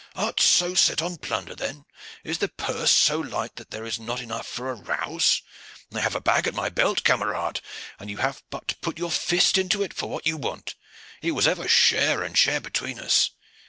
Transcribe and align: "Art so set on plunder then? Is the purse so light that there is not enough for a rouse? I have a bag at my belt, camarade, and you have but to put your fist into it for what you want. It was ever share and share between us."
"Art 0.15 0.39
so 0.39 0.73
set 0.73 0.99
on 1.03 1.17
plunder 1.17 1.53
then? 1.53 1.85
Is 2.23 2.39
the 2.39 2.47
purse 2.47 2.89
so 2.89 3.19
light 3.19 3.57
that 3.57 3.69
there 3.69 3.85
is 3.85 3.99
not 3.99 4.19
enough 4.19 4.47
for 4.47 4.71
a 4.71 4.73
rouse? 4.73 5.43
I 5.93 5.99
have 5.99 6.15
a 6.15 6.19
bag 6.19 6.47
at 6.47 6.55
my 6.55 6.69
belt, 6.69 7.03
camarade, 7.03 7.61
and 7.99 8.09
you 8.09 8.17
have 8.17 8.41
but 8.49 8.67
to 8.69 8.75
put 8.77 8.97
your 8.97 9.11
fist 9.11 9.59
into 9.59 9.83
it 9.83 9.93
for 9.93 10.09
what 10.09 10.25
you 10.25 10.37
want. 10.37 10.73
It 11.21 11.33
was 11.33 11.45
ever 11.47 11.67
share 11.67 12.23
and 12.23 12.35
share 12.35 12.59
between 12.59 12.99
us." 12.99 13.29